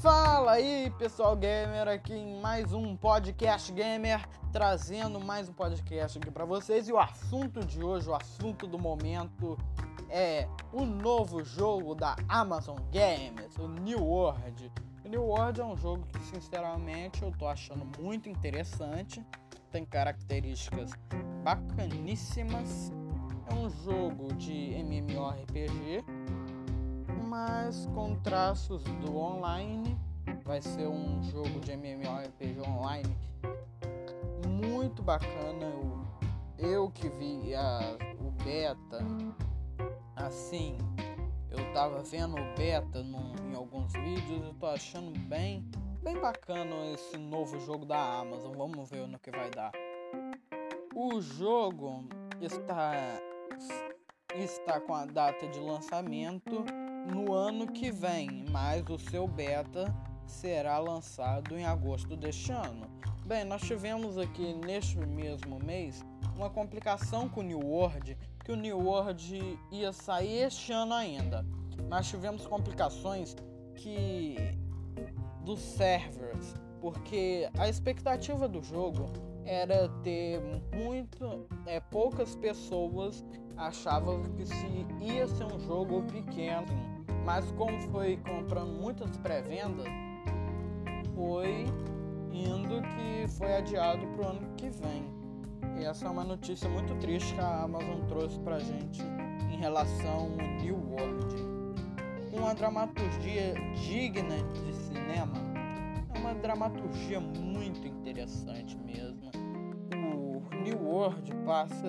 Fala 0.00 0.52
aí, 0.52 0.90
pessoal 0.98 1.36
gamer, 1.36 1.86
aqui 1.86 2.14
em 2.14 2.40
mais 2.40 2.72
um 2.72 2.96
podcast 2.96 3.70
gamer, 3.70 4.26
trazendo 4.50 5.20
mais 5.20 5.46
um 5.46 5.52
podcast 5.52 6.16
aqui 6.16 6.30
para 6.30 6.46
vocês. 6.46 6.88
E 6.88 6.92
o 6.94 6.98
assunto 6.98 7.62
de 7.66 7.84
hoje, 7.84 8.08
o 8.08 8.14
assunto 8.14 8.66
do 8.66 8.78
momento 8.78 9.58
é 10.08 10.48
o 10.72 10.86
novo 10.86 11.44
jogo 11.44 11.94
da 11.94 12.16
Amazon 12.30 12.78
Games, 12.90 13.54
o 13.58 13.68
New 13.68 14.02
World. 14.02 14.72
O 15.04 15.08
New 15.10 15.22
World 15.22 15.60
é 15.60 15.64
um 15.66 15.76
jogo 15.76 16.06
que, 16.06 16.18
sinceramente, 16.34 17.22
eu 17.22 17.30
tô 17.32 17.46
achando 17.46 17.86
muito 18.00 18.26
interessante. 18.26 19.22
Tem 19.70 19.84
características 19.84 20.92
bacaníssimas. 21.44 22.90
É 23.50 23.52
um 23.54 23.68
jogo 23.68 24.32
de 24.32 24.72
MMORPG 24.82 26.02
mas 27.40 27.86
com 27.94 28.16
traços 28.16 28.82
do 28.84 29.16
online. 29.16 29.98
Vai 30.44 30.60
ser 30.60 30.86
um 30.86 31.22
jogo 31.22 31.60
de 31.60 31.72
MMORPG 31.72 32.60
online 32.60 33.16
muito 34.46 35.02
bacana. 35.02 35.64
Eu, 35.64 36.06
eu 36.58 36.90
que 36.90 37.08
vi 37.08 37.54
a, 37.54 37.96
o 38.20 38.30
beta, 38.44 38.98
assim, 40.16 40.76
eu 41.50 41.72
tava 41.72 42.02
vendo 42.02 42.34
o 42.34 42.54
beta 42.56 43.02
no, 43.02 43.34
em 43.48 43.54
alguns 43.54 43.92
vídeos, 43.92 44.44
eu 44.44 44.54
tô 44.54 44.66
achando 44.66 45.18
bem, 45.20 45.64
bem 46.02 46.20
bacana 46.20 46.74
esse 46.92 47.16
novo 47.16 47.58
jogo 47.60 47.86
da 47.86 48.20
Amazon. 48.20 48.54
Vamos 48.56 48.90
ver 48.90 49.06
no 49.06 49.18
que 49.18 49.30
vai 49.30 49.50
dar. 49.50 49.72
O 50.94 51.20
jogo 51.20 52.04
está 52.40 53.18
está 54.34 54.80
com 54.80 54.94
a 54.94 55.06
data 55.06 55.48
de 55.48 55.58
lançamento 55.58 56.64
no 57.06 57.32
ano 57.32 57.66
que 57.66 57.90
vem, 57.90 58.44
mas 58.50 58.84
o 58.88 58.98
seu 58.98 59.26
beta 59.26 59.94
será 60.26 60.78
lançado 60.78 61.56
em 61.56 61.64
agosto 61.64 62.16
deste 62.16 62.52
ano. 62.52 62.88
Bem, 63.24 63.44
nós 63.44 63.62
tivemos 63.62 64.18
aqui 64.18 64.54
neste 64.54 64.98
mesmo 64.98 65.58
mês 65.64 66.04
uma 66.36 66.50
complicação 66.50 67.28
com 67.28 67.40
o 67.40 67.42
New 67.42 67.60
World, 67.60 68.16
que 68.44 68.52
o 68.52 68.56
New 68.56 68.78
World 68.78 69.58
ia 69.70 69.92
sair 69.92 70.46
este 70.46 70.72
ano 70.72 70.94
ainda. 70.94 71.44
Mas 71.88 72.08
tivemos 72.08 72.46
complicações 72.46 73.36
que 73.74 74.36
dos 75.44 75.60
servers, 75.60 76.54
porque 76.80 77.48
a 77.58 77.68
expectativa 77.68 78.48
do 78.48 78.62
jogo 78.62 79.10
era 79.44 79.88
ter 80.02 80.40
muito 80.74 81.46
é, 81.66 81.80
poucas 81.80 82.34
pessoas 82.36 83.24
achavam 83.56 84.22
que 84.36 84.46
se 84.46 84.86
ia 85.00 85.26
ser 85.26 85.44
um 85.44 85.58
jogo 85.60 86.02
pequeno, 86.04 86.66
mas 87.24 87.50
como 87.52 87.78
foi 87.90 88.16
comprando 88.18 88.72
muitas 88.72 89.16
pré-vendas, 89.18 89.86
foi 91.14 91.66
indo 92.32 92.80
que 92.82 93.28
foi 93.28 93.56
adiado 93.56 94.06
para 94.08 94.26
o 94.26 94.28
ano 94.30 94.54
que 94.56 94.70
vem. 94.70 95.04
E 95.78 95.84
essa 95.84 96.06
é 96.06 96.10
uma 96.10 96.24
notícia 96.24 96.68
muito 96.68 96.94
triste 96.96 97.34
que 97.34 97.40
a 97.40 97.62
Amazon 97.62 98.00
trouxe 98.08 98.38
pra 98.40 98.58
gente 98.58 99.02
em 99.50 99.56
relação 99.56 100.30
ao 100.40 100.62
New 100.62 100.76
World. 100.76 101.36
Uma 102.32 102.54
dramaturgia 102.54 103.54
digna 103.74 104.36
de 104.36 104.72
dramaturgia 106.50 107.20
muito 107.20 107.86
interessante 107.86 108.76
mesmo. 108.78 109.30
O 109.94 110.42
New 110.64 110.82
World 110.82 111.32
passa 111.46 111.86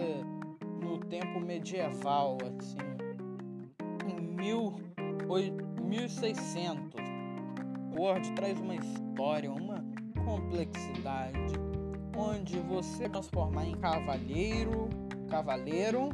no 0.83 0.99
tempo 0.99 1.39
medieval, 1.39 2.37
assim, 2.45 2.77
em 4.07 4.21
mil, 4.21 4.75
1600. 5.81 7.01
World 7.97 8.31
traz 8.33 8.59
uma 8.59 8.75
história, 8.75 9.51
uma 9.51 9.83
complexidade, 10.23 11.55
onde 12.15 12.59
você 12.59 13.09
transformar 13.09 13.65
em 13.65 13.75
cavaleiro, 13.77 14.89
cavaleiro 15.27 16.09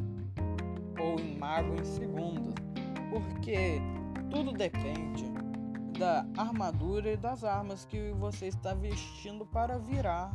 ou 0.98 1.20
em 1.20 1.36
mago 1.36 1.74
em 1.74 1.84
segundos, 1.84 2.54
porque 3.10 3.78
tudo 4.30 4.52
depende 4.52 5.37
da 5.98 6.24
armadura 6.36 7.10
e 7.10 7.16
das 7.16 7.42
armas 7.42 7.84
que 7.84 8.12
você 8.12 8.46
está 8.46 8.72
vestindo 8.72 9.44
para 9.44 9.78
virar 9.78 10.32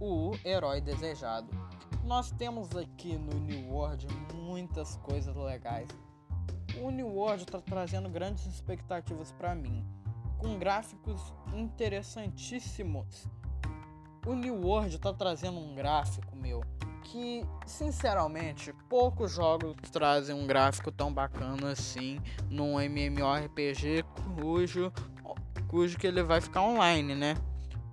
o 0.00 0.32
herói 0.42 0.80
desejado. 0.80 1.48
Nós 2.02 2.30
temos 2.30 2.74
aqui 2.74 3.14
no 3.14 3.38
New 3.40 3.70
World 3.70 4.06
muitas 4.34 4.96
coisas 4.96 5.36
legais. 5.36 5.88
O 6.82 6.90
New 6.90 7.08
World 7.08 7.42
está 7.42 7.60
trazendo 7.60 8.08
grandes 8.08 8.46
expectativas 8.46 9.30
para 9.32 9.54
mim, 9.54 9.84
com 10.38 10.58
gráficos 10.58 11.20
interessantíssimos. 11.52 13.26
O 14.26 14.32
New 14.32 14.62
World 14.62 14.96
está 14.96 15.12
trazendo 15.12 15.58
um 15.58 15.74
gráfico 15.74 16.34
meu 16.34 16.62
que, 17.04 17.44
sinceramente, 17.66 18.72
poucos 18.88 19.32
jogos 19.32 19.74
trazem 19.90 20.34
um 20.34 20.46
gráfico 20.46 20.90
tão 20.90 21.12
bacana 21.12 21.72
assim 21.72 22.20
num 22.48 22.80
MMORPG 22.80 24.04
cujo 24.36 24.92
cujo 25.68 25.96
que 25.96 26.06
ele 26.06 26.22
vai 26.22 26.40
ficar 26.40 26.62
online, 26.62 27.14
né? 27.14 27.36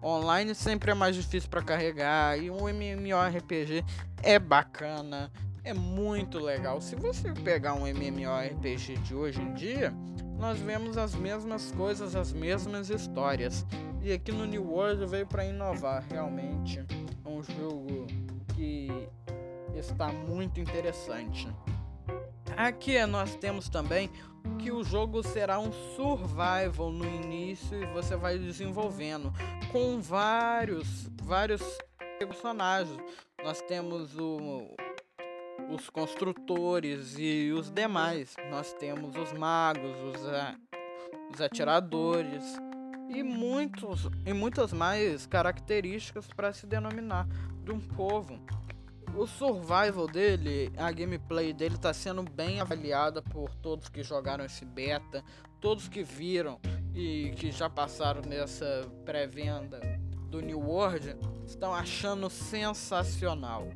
Online 0.03 0.55
sempre 0.55 0.91
é 0.91 0.93
mais 0.93 1.15
difícil 1.15 1.49
para 1.49 1.61
carregar 1.61 2.37
e 2.39 2.49
um 2.49 2.67
MMORPG 2.67 3.83
é 4.23 4.39
bacana, 4.39 5.31
é 5.63 5.73
muito 5.73 6.39
legal. 6.39 6.81
Se 6.81 6.95
você 6.95 7.31
pegar 7.33 7.73
um 7.73 7.85
MMORPG 7.85 8.97
de 8.97 9.13
hoje 9.13 9.41
em 9.41 9.53
dia, 9.53 9.93
nós 10.37 10.59
vemos 10.59 10.97
as 10.97 11.15
mesmas 11.15 11.71
coisas, 11.71 12.15
as 12.15 12.31
mesmas 12.31 12.89
histórias. 12.89 13.65
E 14.01 14.11
aqui 14.11 14.31
no 14.31 14.45
New 14.45 14.71
World 14.71 15.05
veio 15.05 15.25
para 15.25 15.45
inovar, 15.45 16.03
realmente. 16.09 16.79
É 17.25 17.29
um 17.29 17.43
jogo 17.43 18.07
que 18.57 19.07
está 19.75 20.07
muito 20.11 20.59
interessante. 20.59 21.47
Aqui 22.57 23.05
nós 23.05 23.35
temos 23.35 23.69
também 23.69 24.09
que 24.57 24.71
o 24.71 24.83
jogo 24.83 25.21
será 25.21 25.59
um 25.59 25.71
survival 25.95 26.89
no 26.89 27.05
início 27.05 27.79
e 27.79 27.85
você 27.93 28.15
vai 28.15 28.39
desenvolvendo 28.39 29.31
com 29.71 30.01
vários 30.01 31.07
vários 31.21 31.61
personagens. 32.17 32.99
Nós 33.43 33.61
temos 33.61 34.17
o, 34.17 34.75
os 35.69 35.87
construtores 35.91 37.15
e 37.19 37.51
os 37.51 37.69
demais. 37.69 38.35
Nós 38.49 38.73
temos 38.73 39.15
os 39.15 39.31
magos, 39.33 39.95
os, 40.15 40.21
os 41.31 41.41
atiradores 41.41 42.43
e 43.09 43.21
muitos 43.21 44.09
e 44.25 44.33
muitas 44.33 44.73
mais 44.73 45.27
características 45.27 46.27
para 46.27 46.51
se 46.53 46.65
denominar 46.65 47.27
de 47.67 47.73
um 47.73 47.79
povo 47.81 48.39
o 49.13 49.25
survival 49.25 50.07
dele, 50.07 50.71
a 50.77 50.91
gameplay 50.91 51.51
dele 51.51 51.75
está 51.75 51.93
sendo 51.93 52.23
bem 52.23 52.61
avaliada 52.61 53.21
por 53.21 53.53
todos 53.55 53.89
que 53.89 54.03
jogaram 54.03 54.45
esse 54.45 54.63
beta, 54.63 55.23
todos 55.59 55.87
que 55.87 56.03
viram 56.03 56.59
e 56.93 57.33
que 57.35 57.51
já 57.51 57.69
passaram 57.69 58.21
nessa 58.21 58.87
pré-venda 59.03 59.79
do 60.29 60.39
New 60.39 60.59
World 60.59 61.15
estão 61.45 61.73
achando 61.73 62.29
sensacional. 62.29 63.67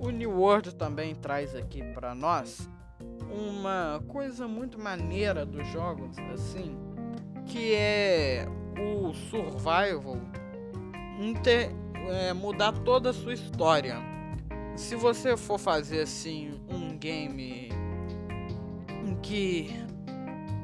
O 0.00 0.10
New 0.10 0.30
World 0.30 0.74
também 0.74 1.14
traz 1.14 1.54
aqui 1.54 1.82
para 1.92 2.14
nós 2.14 2.68
uma 3.30 4.02
coisa 4.08 4.48
muito 4.48 4.80
maneira 4.80 5.44
dos 5.44 5.66
jogos, 5.68 6.16
assim, 6.32 6.76
que 7.46 7.74
é 7.74 8.46
o 8.78 9.12
survival 9.12 10.16
inter, 11.20 11.70
é, 12.08 12.32
mudar 12.32 12.72
toda 12.72 13.10
a 13.10 13.12
sua 13.12 13.34
história 13.34 14.10
se 14.80 14.96
você 14.96 15.36
for 15.36 15.58
fazer 15.58 16.02
assim 16.02 16.58
um 16.68 16.96
game 16.96 17.68
em 19.04 19.14
que 19.16 19.70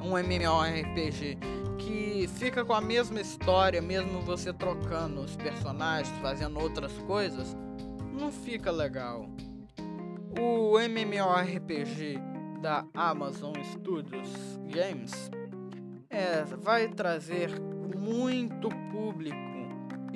um 0.03 0.17
MMORPG 0.17 1.39
que 1.79 2.27
fica 2.39 2.65
com 2.65 2.73
a 2.73 2.81
mesma 2.81 3.21
história, 3.21 3.81
mesmo 3.83 4.21
você 4.23 4.53
trocando 4.53 5.21
os 5.21 5.37
personagens, 5.37 6.17
fazendo 6.21 6.59
outras 6.59 6.93
coisas, 7.07 7.55
não 8.19 8.33
fica 8.33 8.71
legal. 8.71 9.29
O 10.41 10.79
MMORPG 10.79 12.19
da 12.63 12.87
Amazon 12.95 13.55
Studios 13.73 14.31
Games 14.73 15.31
é, 16.09 16.43
vai 16.45 16.89
trazer 16.89 17.51
muito 17.95 18.71
público 18.91 19.46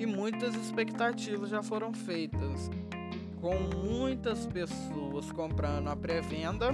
e 0.00 0.06
muitas 0.06 0.54
expectativas 0.54 1.50
já 1.50 1.62
foram 1.62 1.92
feitas 1.92 2.70
com 3.38 3.54
muitas 3.84 4.46
pessoas 4.46 5.30
comprando 5.30 5.88
a 5.88 5.96
pré-venda 5.96 6.70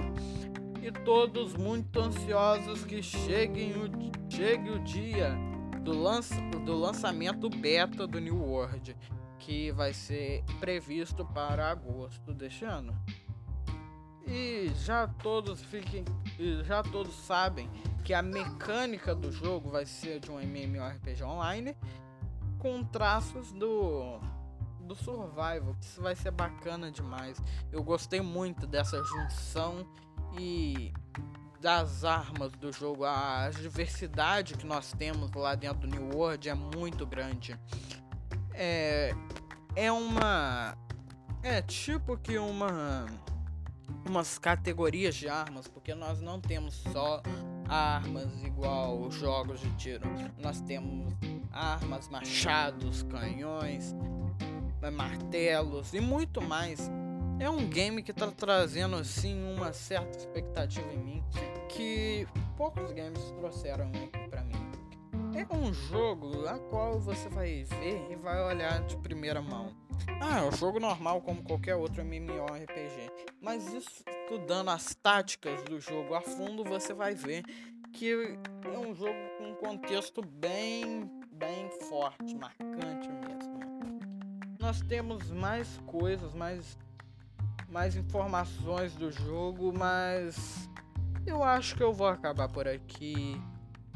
e 0.81 0.89
todos 1.03 1.53
muito 1.53 1.99
ansiosos 1.99 2.85
que 2.85 3.03
cheguem 3.03 3.73
o, 3.73 4.31
chegue 4.33 4.69
o 4.69 4.79
dia 4.79 5.35
do, 5.81 5.91
lança, 5.91 6.39
do 6.65 6.73
lançamento 6.73 7.49
beta 7.49 8.07
do 8.07 8.17
New 8.17 8.41
World, 8.41 8.95
que 9.39 9.73
vai 9.73 9.93
ser 9.93 10.45
previsto 10.61 11.25
para 11.25 11.69
agosto 11.69 12.33
deste 12.33 12.63
ano. 12.63 12.97
E 14.25 14.71
já 14.85 15.05
todos 15.05 15.61
fiquem 15.63 16.05
já 16.65 16.81
todos 16.81 17.13
sabem 17.13 17.69
que 18.05 18.13
a 18.13 18.21
mecânica 18.21 19.13
do 19.13 19.31
jogo 19.31 19.69
vai 19.69 19.85
ser 19.85 20.19
de 20.19 20.31
um 20.31 20.39
MMORPG 20.39 21.23
online 21.23 21.75
com 22.67 22.83
traços 22.83 23.53
do 23.53 24.19
do 24.81 24.95
survival. 24.95 25.75
Isso 25.81 26.01
vai 26.01 26.15
ser 26.15 26.31
bacana 26.31 26.89
demais. 26.89 27.41
Eu 27.71 27.83
gostei 27.83 28.21
muito 28.21 28.65
dessa 28.65 29.03
junção 29.03 29.85
e 30.39 30.93
das 31.59 32.05
armas 32.05 32.53
do 32.53 32.71
jogo. 32.71 33.03
A 33.03 33.49
diversidade 33.49 34.53
que 34.53 34.65
nós 34.65 34.93
temos 34.93 35.31
lá 35.33 35.55
dentro 35.55 35.79
do 35.79 35.87
New 35.87 36.17
World 36.17 36.47
é 36.47 36.53
muito 36.53 37.05
grande. 37.05 37.59
É 38.53 39.13
é 39.75 39.91
uma 39.91 40.77
é 41.43 41.61
tipo 41.61 42.17
que 42.17 42.37
uma 42.37 43.05
umas 44.05 44.37
categorias 44.37 45.15
de 45.15 45.27
armas, 45.27 45.67
porque 45.67 45.93
nós 45.93 46.21
não 46.21 46.39
temos 46.39 46.75
só 46.91 47.21
armas 47.67 48.43
igual 48.43 49.09
jogos 49.11 49.59
de 49.59 49.69
tiro. 49.75 50.07
Nós 50.37 50.61
temos 50.61 51.13
armas, 51.51 52.07
machados, 52.09 53.03
canhões, 53.03 53.95
martelos 54.93 55.93
e 55.93 55.99
muito 55.99 56.41
mais. 56.41 56.89
É 57.39 57.49
um 57.49 57.67
game 57.69 58.01
que 58.01 58.11
está 58.11 58.31
trazendo 58.31 58.95
assim 58.95 59.53
uma 59.53 59.71
certa 59.71 60.17
expectativa 60.17 60.91
em 60.91 60.97
mim 60.97 61.23
que 61.69 62.27
poucos 62.55 62.91
games 62.91 63.21
trouxeram 63.37 63.91
para 64.29 64.41
mim. 64.41 64.55
É 65.35 65.55
um 65.55 65.71
jogo 65.71 66.47
a 66.47 66.57
qual 66.57 66.99
você 66.99 67.29
vai 67.29 67.63
ver 67.63 68.07
e 68.11 68.15
vai 68.15 68.41
olhar 68.43 68.81
de 68.85 68.97
primeira 68.97 69.41
mão. 69.41 69.71
Ah, 70.21 70.39
é 70.39 70.43
um 70.43 70.51
jogo 70.51 70.79
normal 70.79 71.21
como 71.21 71.43
qualquer 71.43 71.75
outro 71.75 72.01
MMORPG. 72.01 73.11
Mas 73.41 73.73
estudando 73.73 74.69
as 74.69 74.95
táticas 74.95 75.63
do 75.63 75.79
jogo 75.79 76.13
a 76.15 76.21
fundo, 76.21 76.63
você 76.63 76.93
vai 76.93 77.15
ver 77.15 77.43
que 77.93 78.37
é 78.65 78.77
um 78.77 78.93
jogo 78.93 79.17
com 79.37 79.51
um 79.51 79.55
contexto 79.55 80.21
bem, 80.21 81.09
bem 81.31 81.69
forte, 81.89 82.35
marcante 82.35 83.09
mesmo. 83.09 83.57
Nós 84.59 84.81
temos 84.81 85.31
mais 85.31 85.77
coisas, 85.85 86.33
mais, 86.33 86.77
mais 87.69 87.95
informações 87.95 88.95
do 88.95 89.11
jogo, 89.11 89.71
mas 89.71 90.69
eu 91.25 91.43
acho 91.43 91.75
que 91.75 91.83
eu 91.83 91.93
vou 91.93 92.07
acabar 92.07 92.49
por 92.49 92.67
aqui. 92.67 93.41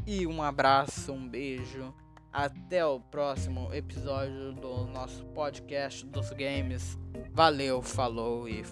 E 0.06 0.26
um 0.26 0.42
abraço, 0.42 1.12
um 1.12 1.28
beijo. 1.28 1.94
Até 2.32 2.86
o 2.86 3.00
próximo 3.00 3.74
episódio 3.74 4.54
do 4.54 4.86
nosso 4.86 5.26
podcast 5.28 6.06
dos 6.06 6.32
games. 6.32 6.98
Valeu, 7.34 7.82
falou 7.82 8.48
e 8.48 8.64